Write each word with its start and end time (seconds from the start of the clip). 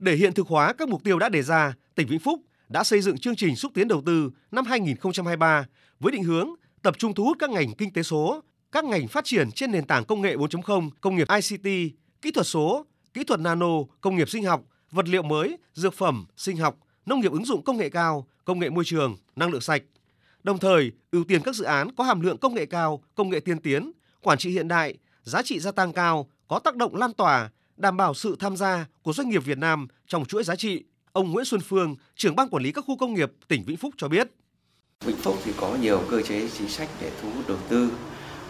Để 0.00 0.14
hiện 0.14 0.34
thực 0.34 0.48
hóa 0.48 0.72
các 0.72 0.88
mục 0.88 1.04
tiêu 1.04 1.18
đã 1.18 1.28
đề 1.28 1.42
ra, 1.42 1.74
tỉnh 1.94 2.06
Vĩnh 2.06 2.18
Phúc 2.18 2.40
đã 2.68 2.84
xây 2.84 3.00
dựng 3.00 3.18
chương 3.18 3.36
trình 3.36 3.56
xúc 3.56 3.72
tiến 3.74 3.88
đầu 3.88 4.02
tư 4.06 4.30
năm 4.50 4.64
2023 4.64 5.66
với 6.00 6.12
định 6.12 6.22
hướng 6.22 6.48
tập 6.82 6.94
trung 6.98 7.14
thu 7.14 7.24
hút 7.24 7.36
các 7.40 7.50
ngành 7.50 7.74
kinh 7.74 7.92
tế 7.92 8.02
số, 8.02 8.40
các 8.72 8.84
ngành 8.84 9.08
phát 9.08 9.24
triển 9.24 9.50
trên 9.52 9.72
nền 9.72 9.84
tảng 9.84 10.04
công 10.04 10.22
nghệ 10.22 10.36
4.0, 10.36 10.90
công 11.00 11.16
nghiệp 11.16 11.28
ICT, 11.28 11.94
kỹ 12.22 12.30
thuật 12.30 12.46
số, 12.46 12.86
kỹ 13.14 13.24
thuật 13.24 13.40
nano, 13.40 13.66
công 14.00 14.16
nghiệp 14.16 14.28
sinh 14.28 14.44
học, 14.44 14.62
vật 14.90 15.08
liệu 15.08 15.22
mới, 15.22 15.56
dược 15.74 15.94
phẩm, 15.94 16.26
sinh 16.36 16.56
học, 16.56 16.76
nông 17.06 17.20
nghiệp 17.20 17.32
ứng 17.32 17.44
dụng 17.44 17.64
công 17.64 17.76
nghệ 17.76 17.88
cao, 17.88 18.26
công 18.44 18.58
nghệ 18.58 18.70
môi 18.70 18.84
trường, 18.84 19.16
năng 19.36 19.50
lượng 19.50 19.60
sạch. 19.60 19.82
Đồng 20.42 20.58
thời, 20.58 20.92
ưu 21.10 21.24
tiên 21.24 21.42
các 21.44 21.54
dự 21.54 21.64
án 21.64 21.94
có 21.94 22.04
hàm 22.04 22.20
lượng 22.20 22.38
công 22.38 22.54
nghệ 22.54 22.66
cao, 22.66 23.02
công 23.14 23.30
nghệ 23.30 23.40
tiên 23.40 23.58
tiến, 23.58 23.92
quản 24.22 24.38
trị 24.38 24.50
hiện 24.50 24.68
đại, 24.68 24.94
giá 25.22 25.42
trị 25.42 25.60
gia 25.60 25.72
tăng 25.72 25.92
cao, 25.92 26.28
có 26.48 26.58
tác 26.58 26.76
động 26.76 26.96
lan 26.96 27.12
tỏa, 27.12 27.50
đảm 27.80 27.96
bảo 27.96 28.14
sự 28.14 28.36
tham 28.40 28.56
gia 28.56 28.86
của 29.02 29.12
doanh 29.12 29.28
nghiệp 29.28 29.44
Việt 29.44 29.58
Nam 29.58 29.86
trong 30.06 30.24
chuỗi 30.24 30.44
giá 30.44 30.56
trị. 30.56 30.84
Ông 31.12 31.32
Nguyễn 31.32 31.44
Xuân 31.44 31.60
Phương, 31.60 31.96
trưởng 32.16 32.36
ban 32.36 32.48
quản 32.48 32.62
lý 32.62 32.72
các 32.72 32.84
khu 32.86 32.96
công 32.96 33.14
nghiệp 33.14 33.32
tỉnh 33.48 33.64
Vĩnh 33.64 33.76
Phúc 33.76 33.94
cho 33.96 34.08
biết. 34.08 34.28
Vĩnh 35.04 35.16
Phúc 35.16 35.38
thì 35.44 35.52
có 35.56 35.76
nhiều 35.80 36.02
cơ 36.10 36.22
chế 36.22 36.48
chính 36.58 36.68
sách 36.68 36.88
để 37.00 37.12
thu 37.22 37.30
hút 37.30 37.48
đầu 37.48 37.58
tư. 37.68 37.92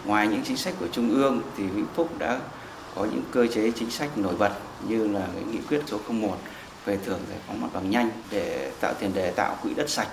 Ngoài 0.05 0.27
những 0.27 0.41
chính 0.43 0.57
sách 0.57 0.73
của 0.79 0.87
Trung 0.87 1.09
ương 1.09 1.41
thì 1.57 1.67
Vĩnh 1.67 1.85
Phúc 1.95 2.19
đã 2.19 2.41
có 2.95 3.05
những 3.05 3.23
cơ 3.31 3.47
chế 3.47 3.71
chính 3.71 3.91
sách 3.91 4.17
nổi 4.17 4.35
bật 4.35 4.51
như 4.87 5.07
là 5.07 5.29
cái 5.35 5.43
nghị 5.43 5.59
quyết 5.69 5.81
số 5.87 5.99
01 6.07 6.37
về 6.85 6.97
thưởng 7.05 7.19
giải 7.29 7.39
phóng 7.47 7.61
mặt 7.61 7.67
bằng 7.73 7.89
nhanh 7.89 8.09
để 8.31 8.71
tạo 8.81 8.93
tiền 8.99 9.13
đề 9.13 9.31
tạo 9.31 9.57
quỹ 9.63 9.73
đất 9.73 9.89
sạch 9.89 10.09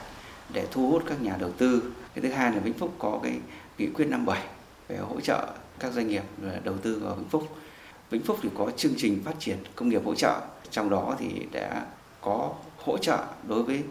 để 0.53 0.67
thu 0.71 0.91
hút 0.91 1.03
các 1.07 1.23
nhà 1.23 1.37
đầu 1.41 1.53
tư. 1.53 1.83
Cái 2.15 2.23
thứ 2.23 2.29
hai 2.31 2.53
là 2.53 2.59
Vĩnh 2.61 2.75
Phúc 2.75 2.95
có 2.98 3.21
cái 3.23 3.39
nghị 3.79 3.87
quyết 3.95 4.05
57 4.05 4.43
về 4.89 4.97
hỗ 4.97 5.21
trợ 5.21 5.47
các 5.79 5.93
doanh 5.93 6.09
nghiệp 6.09 6.23
đầu 6.65 6.77
tư 6.79 7.01
vào 7.05 7.15
Vĩnh 7.15 7.29
Phúc. 7.29 7.57
Vĩnh 8.11 8.23
Phúc 8.23 8.39
thì 8.43 8.48
có 8.59 8.71
chương 8.77 8.95
trình 8.97 9.23
phát 9.25 9.35
triển 9.39 9.59
công 9.75 9.89
nghiệp 9.89 10.03
hỗ 10.05 10.15
trợ, 10.15 10.41
trong 10.71 10.91
đó 10.91 11.17
thì 11.19 11.47
đã 11.53 11.87
có 12.21 12.55
hỗ 12.77 12.98
trợ 12.98 13.25
đối 13.48 13.62
với 13.62 13.83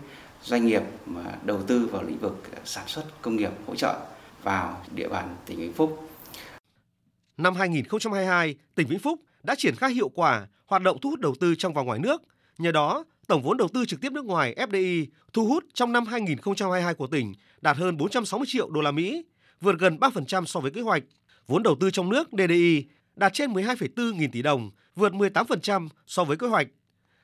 doanh 0.44 0.66
nghiệp 0.66 0.82
mà 1.06 1.36
đầu 1.44 1.62
tư 1.68 1.90
vào 1.92 2.04
lĩnh 2.04 2.18
vực 2.18 2.44
sản 2.66 2.88
xuất 2.88 3.04
công 3.22 3.36
nghiệp 3.36 3.52
hỗ 3.68 3.76
trợ 3.76 4.00
vào 4.44 4.82
địa 4.96 5.10
bàn 5.10 5.36
tỉnh 5.46 5.58
Vĩnh 5.58 5.74
Phúc. 5.74 6.10
Năm 7.38 7.56
2022, 7.56 8.56
tỉnh 8.76 8.88
Vĩnh 8.88 9.00
Phúc 9.00 9.22
đã 9.44 9.56
triển 9.58 9.76
khai 9.76 9.92
hiệu 9.92 10.10
quả 10.10 10.48
hoạt 10.66 10.82
động 10.82 10.98
thu 11.02 11.10
hút 11.10 11.20
đầu 11.20 11.36
tư 11.40 11.56
trong 11.56 11.74
và 11.74 11.82
ngoài 11.82 12.00
nước. 12.00 12.22
Nhờ 12.58 12.72
đó, 12.72 13.04
tổng 13.28 13.44
vốn 13.44 13.58
đầu 13.58 13.68
tư 13.74 13.86
trực 13.86 14.02
tiếp 14.02 14.12
nước 14.12 14.26
ngoài 14.26 14.56
FDI 14.58 15.06
thu 15.34 15.46
hút 15.46 15.64
trong 15.74 15.92
năm 15.92 16.06
2022 16.06 16.94
của 16.94 17.08
tỉnh 17.08 17.34
đạt 17.62 17.78
hơn 17.78 17.98
460 17.98 18.46
triệu 18.50 18.70
đô 18.70 18.82
la 18.82 18.92
Mỹ, 18.92 19.26
vượt 19.62 19.76
gần 19.80 19.98
3% 19.98 20.46
so 20.46 20.60
với 20.60 20.72
kế 20.72 20.82
hoạch. 20.82 21.04
Vốn 21.48 21.64
đầu 21.64 21.76
tư 21.80 21.92
trong 21.92 22.10
nước 22.10 22.28
DDI 22.32 22.86
đạt 23.18 23.34
trên 23.34 23.54
12,4 23.54 24.16
nghìn 24.16 24.32
tỷ 24.32 24.42
đồng, 24.42 24.72
vượt 24.96 25.14
18% 25.14 25.90
so 26.08 26.24
với 26.24 26.38
kế 26.38 26.48
hoạch. 26.48 26.68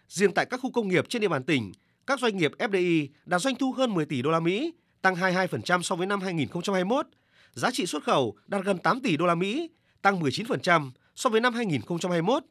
Riêng 0.08 0.33
tại 0.33 0.45
các 0.45 0.59
khu 0.59 0.72
công 0.72 0.88
nghiệp 0.88 1.05
trên 1.09 1.22
địa 1.22 1.27
bàn 1.27 1.44
tỉnh, 1.44 1.72
các 2.08 2.19
doanh 2.19 2.38
nghiệp 2.38 2.52
FDI 2.59 3.08
đạt 3.25 3.41
doanh 3.41 3.55
thu 3.55 3.72
hơn 3.72 3.94
10 3.94 4.05
tỷ 4.05 4.21
đô 4.21 4.31
la 4.31 4.39
Mỹ, 4.39 4.73
tăng 5.02 5.16
22% 5.16 5.81
so 5.81 5.95
với 5.95 6.08
năm 6.08 6.21
2021. 6.21 7.08
Giá 7.53 7.71
trị 7.71 7.86
xuất 7.86 8.03
khẩu 8.03 8.36
đạt 8.47 8.66
gần 8.66 8.77
8 8.77 9.02
tỷ 9.02 9.17
đô 9.17 9.25
la 9.25 9.36
Mỹ, 9.36 9.69
tăng 10.02 10.19
19% 10.19 10.91
so 11.16 11.30
với 11.30 11.41
năm 11.41 11.53
2021. 11.53 12.44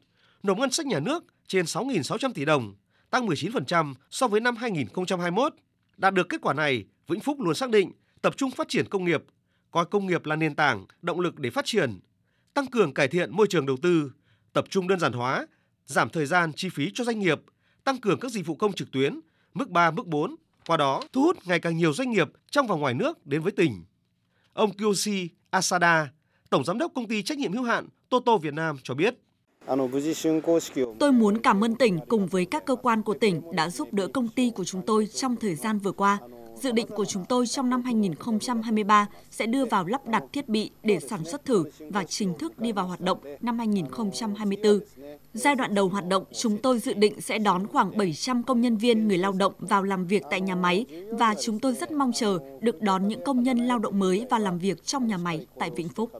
Nộp 0.43 0.57
ngân 0.57 0.71
sách 0.71 0.85
nhà 0.85 0.99
nước 0.99 1.23
trên 1.47 1.65
6.600 1.65 2.33
tỷ 2.33 2.45
đồng, 2.45 2.75
tăng 3.09 3.27
19% 3.27 3.93
so 4.09 4.27
với 4.27 4.41
năm 4.41 4.55
2021. 4.55 5.53
Đạt 5.97 6.13
được 6.13 6.29
kết 6.29 6.41
quả 6.41 6.53
này, 6.53 6.85
Vĩnh 7.07 7.19
Phúc 7.19 7.39
luôn 7.39 7.55
xác 7.55 7.69
định 7.69 7.91
tập 8.21 8.33
trung 8.37 8.51
phát 8.51 8.69
triển 8.69 8.85
công 8.89 9.05
nghiệp, 9.05 9.23
coi 9.71 9.85
công 9.85 10.07
nghiệp 10.07 10.25
là 10.25 10.35
nền 10.35 10.55
tảng, 10.55 10.85
động 11.01 11.19
lực 11.19 11.39
để 11.39 11.49
phát 11.49 11.65
triển, 11.65 11.99
tăng 12.53 12.67
cường 12.67 12.93
cải 12.93 13.07
thiện 13.07 13.31
môi 13.31 13.47
trường 13.47 13.65
đầu 13.65 13.77
tư, 13.81 14.11
tập 14.53 14.65
trung 14.69 14.87
đơn 14.87 14.99
giản 14.99 15.13
hóa, 15.13 15.47
giảm 15.85 16.09
thời 16.09 16.25
gian 16.25 16.53
chi 16.53 16.69
phí 16.69 16.91
cho 16.93 17.03
doanh 17.03 17.19
nghiệp, 17.19 17.41
tăng 17.83 17.97
cường 17.97 18.19
các 18.19 18.31
dịch 18.31 18.45
vụ 18.45 18.55
công 18.55 18.73
trực 18.73 18.91
tuyến, 18.91 19.19
mức 19.53 19.69
3, 19.69 19.91
mức 19.91 20.07
4, 20.07 20.35
qua 20.67 20.77
đó 20.77 21.01
thu 21.13 21.21
hút 21.21 21.37
ngày 21.45 21.59
càng 21.59 21.77
nhiều 21.77 21.93
doanh 21.93 22.11
nghiệp 22.11 22.27
trong 22.51 22.67
và 22.67 22.75
ngoài 22.75 22.93
nước 22.93 23.25
đến 23.25 23.41
với 23.41 23.51
tỉnh. 23.51 23.83
Ông 24.53 24.71
Kyoshi 24.77 25.29
Asada, 25.49 26.11
Tổng 26.49 26.63
Giám 26.63 26.77
đốc 26.77 26.91
Công 26.95 27.07
ty 27.07 27.23
Trách 27.23 27.37
nhiệm 27.37 27.53
hữu 27.53 27.63
hạn 27.63 27.87
Toto 28.09 28.37
Việt 28.37 28.53
Nam 28.53 28.77
cho 28.83 28.93
biết. 28.93 29.15
Tôi 30.99 31.11
muốn 31.11 31.37
cảm 31.41 31.63
ơn 31.63 31.75
tỉnh 31.75 31.99
cùng 32.07 32.27
với 32.27 32.45
các 32.45 32.65
cơ 32.65 32.75
quan 32.75 33.01
của 33.01 33.13
tỉnh 33.13 33.41
đã 33.55 33.69
giúp 33.69 33.93
đỡ 33.93 34.07
công 34.07 34.27
ty 34.27 34.51
của 34.55 34.63
chúng 34.63 34.81
tôi 34.85 35.07
trong 35.07 35.35
thời 35.35 35.55
gian 35.55 35.79
vừa 35.79 35.91
qua. 35.91 36.19
Dự 36.55 36.71
định 36.71 36.87
của 36.95 37.05
chúng 37.05 37.25
tôi 37.25 37.47
trong 37.47 37.69
năm 37.69 37.81
2023 37.81 39.07
sẽ 39.31 39.45
đưa 39.45 39.65
vào 39.65 39.85
lắp 39.85 40.07
đặt 40.07 40.23
thiết 40.33 40.49
bị 40.49 40.71
để 40.83 40.99
sản 40.99 41.25
xuất 41.25 41.45
thử 41.45 41.63
và 41.89 42.03
chính 42.03 42.37
thức 42.37 42.59
đi 42.59 42.71
vào 42.71 42.87
hoạt 42.87 43.01
động 43.01 43.17
năm 43.41 43.57
2024. 43.57 44.79
Giai 45.33 45.55
đoạn 45.55 45.75
đầu 45.75 45.89
hoạt 45.89 46.07
động, 46.07 46.23
chúng 46.39 46.57
tôi 46.57 46.79
dự 46.79 46.93
định 46.93 47.21
sẽ 47.21 47.37
đón 47.39 47.67
khoảng 47.67 47.97
700 47.97 48.43
công 48.43 48.61
nhân 48.61 48.77
viên 48.77 49.07
người 49.07 49.17
lao 49.17 49.31
động 49.31 49.53
vào 49.59 49.83
làm 49.83 50.07
việc 50.07 50.23
tại 50.29 50.41
nhà 50.41 50.55
máy 50.55 50.85
và 51.11 51.35
chúng 51.41 51.59
tôi 51.59 51.73
rất 51.73 51.91
mong 51.91 52.11
chờ 52.13 52.39
được 52.59 52.81
đón 52.81 53.07
những 53.07 53.23
công 53.25 53.43
nhân 53.43 53.57
lao 53.57 53.79
động 53.79 53.99
mới 53.99 54.25
vào 54.29 54.39
làm 54.39 54.59
việc 54.59 54.85
trong 54.85 55.07
nhà 55.07 55.17
máy 55.17 55.45
tại 55.59 55.69
Vĩnh 55.69 55.89
Phúc. 55.89 56.11